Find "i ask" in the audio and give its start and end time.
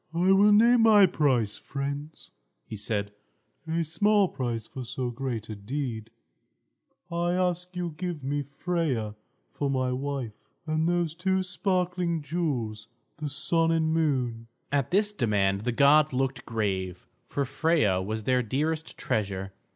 7.11-7.75